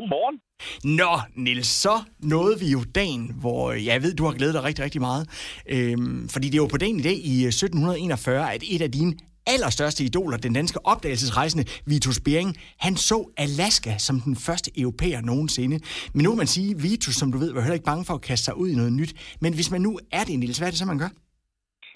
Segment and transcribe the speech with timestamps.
[0.00, 0.40] Godmorgen.
[0.84, 4.84] Nå, Nils, så nåede vi jo dagen, hvor jeg ved, du har glædet dig rigtig,
[4.84, 5.28] rigtig meget.
[5.68, 9.14] Øhm, fordi det var på dagen i dag i øh, 1741, at et af dine
[9.46, 15.80] allerstørste idoler, den danske opdagelsesrejsende Vitus Bering, han så Alaska som den første europæer nogensinde.
[16.14, 18.20] Men nu kan man sige, Vitus, som du ved, var heller ikke bange for at
[18.20, 19.14] kaste sig ud i noget nyt.
[19.40, 21.08] Men hvis man nu er det, Nils, hvad er det så, man gør?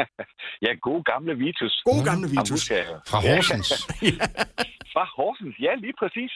[0.67, 1.83] ja, gode gamle Vitus.
[1.85, 2.63] Gode gamle Vitus.
[3.11, 3.69] Fra Horsens.
[4.95, 6.33] Fra Horsens, ja, lige præcis.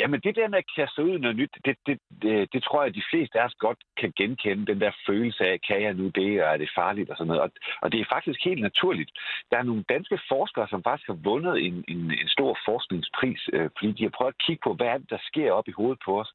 [0.00, 2.88] Jamen, det der med at kaste ud noget nyt, det, det, det, det tror jeg,
[2.88, 4.66] at de fleste af os godt kan genkende.
[4.66, 7.42] Den der følelse af, kan jeg nu det, og er det farligt og sådan noget.
[7.42, 7.50] Og,
[7.82, 9.10] og det er faktisk helt naturligt.
[9.50, 13.70] Der er nogle danske forskere, som faktisk har vundet en, en, en stor forskningspris, øh,
[13.78, 16.00] fordi de har prøvet at kigge på, hvad er det, der sker op i hovedet
[16.04, 16.32] på os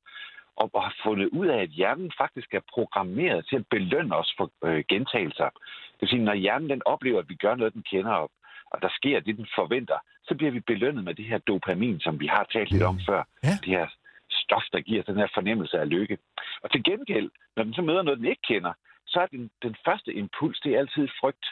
[0.57, 4.33] og, og har fundet ud af, at hjernen faktisk er programmeret til at belønne os
[4.37, 5.49] for øh, gentagelser.
[5.91, 8.31] Det vil sige, når hjernen den oplever, at vi gør noget, den kender, og,
[8.71, 12.19] og der sker det, den forventer, så bliver vi belønnet med det her dopamin, som
[12.19, 13.23] vi har talt lidt om før.
[13.43, 13.49] Ja.
[13.63, 13.87] Det her
[14.31, 16.17] stof, der giver den her fornemmelse af lykke.
[16.63, 18.73] Og til gengæld, når den så møder noget, den ikke kender,
[19.08, 21.45] så er den, den første impuls, det er altid frygt.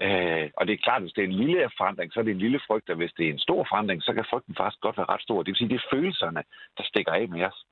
[0.00, 2.30] Øh, og det er klart, at hvis det er en lille forandring, så er det
[2.30, 4.96] en lille frygt, og hvis det er en stor forandring, så kan frygten faktisk godt
[4.96, 5.38] være ret stor.
[5.38, 6.42] Det vil sige, det er følelserne,
[6.76, 7.64] der stikker af med os.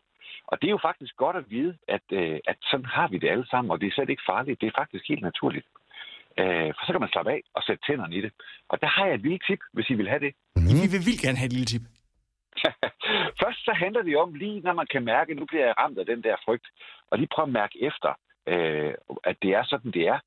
[0.50, 3.28] Og det er jo faktisk godt at vide, at, øh, at sådan har vi det
[3.30, 4.60] alle sammen, og det er slet ikke farligt.
[4.60, 5.66] Det er faktisk helt naturligt.
[6.40, 8.32] Øh, for så kan man slappe af og sætte tænderne i det.
[8.68, 10.32] Og der har jeg et lille tip, hvis I vil have det.
[10.56, 10.62] Mm.
[10.82, 11.82] Vi vil vildt gerne have et lille tip.
[13.42, 15.98] Først så handler det om, lige når man kan mærke, at nu bliver jeg ramt
[15.98, 16.66] af den der frygt,
[17.10, 18.10] og lige prøve at mærke efter,
[18.46, 20.18] øh, at det er sådan, det er,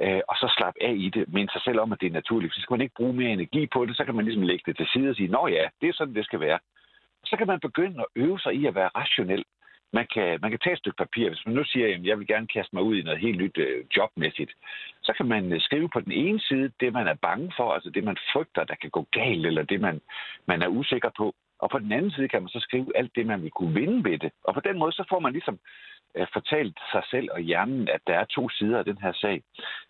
[0.00, 2.54] øh, og så slappe af i det, minde sig selv om, at det er naturligt.
[2.54, 4.76] Så skal man ikke bruge mere energi på det, så kan man ligesom lægge det
[4.76, 6.58] til side og sige, nå ja, det er sådan, det skal være.
[7.24, 9.44] Så kan man begynde at øve sig i at være rationel.
[9.92, 11.28] Man kan, man kan tage et stykke papir.
[11.28, 13.58] Hvis man nu siger, at jeg vil gerne kaste mig ud i noget helt nyt
[13.58, 14.52] øh, jobmæssigt,
[15.02, 17.90] så kan man øh, skrive på den ene side det, man er bange for, altså
[17.90, 20.00] det, man frygter, der kan gå galt, eller det, man,
[20.46, 21.34] man er usikker på.
[21.58, 24.10] Og på den anden side kan man så skrive alt det, man vil kunne vinde
[24.10, 24.32] ved det.
[24.44, 25.58] Og på den måde, så får man ligesom
[26.14, 29.42] øh, fortalt sig selv og hjernen, at der er to sider af den her sag.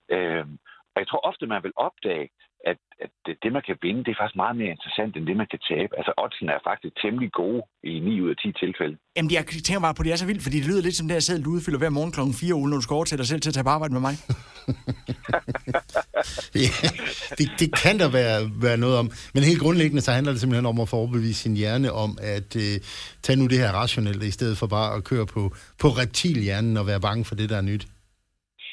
[0.09, 0.47] Øh,
[0.95, 2.29] og jeg tror ofte, man vil opdage,
[2.71, 3.11] at, at
[3.43, 5.93] det, man kan vinde, det er faktisk meget mere interessant, end det, man kan tabe.
[5.99, 8.97] Altså, oddsen er faktisk temmelig gode i 9 ud af 10 tilfælde.
[9.17, 11.15] Jamen, jeg tænker bare på, det er så vildt, fordi det lyder lidt som det,
[11.15, 13.41] jeg selv udfylder hver morgen klokken 4 uge, når du skal over til dig selv
[13.41, 14.15] til at tage på arbejde med mig.
[16.65, 16.71] ja,
[17.39, 18.37] det, det kan der være,
[18.67, 19.07] være noget om.
[19.35, 22.57] Men helt grundlæggende, så handler det simpelthen om at få overbevise sin hjerne om, at
[22.57, 22.75] øh,
[23.23, 25.43] tage nu det her rationelle, i stedet for bare at køre på,
[25.83, 27.87] på reptilhjernen og være bange for det, der er nyt.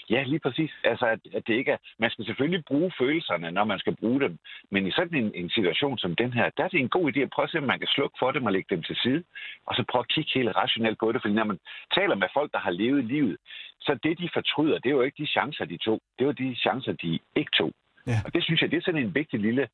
[0.09, 0.71] Ja, lige præcis.
[0.83, 1.77] Altså, at, at det ikke er...
[1.99, 4.37] Man skal selvfølgelig bruge følelserne, når man skal bruge dem.
[4.71, 7.19] Men i sådan en, en situation som den her, der er det en god idé
[7.19, 9.23] at prøve at se, om man kan slukke for dem og lægge dem til side.
[9.65, 11.21] Og så prøve at kigge helt rationelt på det.
[11.21, 11.59] Fordi når man
[11.97, 13.37] taler med folk, der har levet livet,
[13.81, 16.01] så det, de fortryder, det er jo ikke de chancer, de tog.
[16.19, 17.73] Det var de chancer, de ikke tog.
[18.07, 18.17] Ja.
[18.25, 19.67] Og det synes jeg, det er sådan en vigtig lille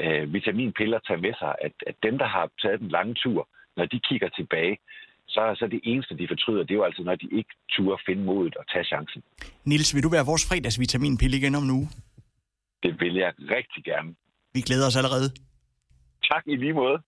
[0.00, 3.48] øh, vitaminpille at tage med sig, at, at dem, der har taget den lange tur,
[3.76, 4.78] når de kigger tilbage,
[5.36, 8.22] så, så det eneste, de fortryder, det er jo altså, når de ikke turde finde
[8.30, 9.20] modet og tage chancen.
[9.70, 11.88] Nils, vil du være vores fredagsvitaminpille igen om en uge?
[12.84, 14.10] Det vil jeg rigtig gerne.
[14.54, 15.28] Vi glæder os allerede.
[16.30, 16.98] Tak i lige måde.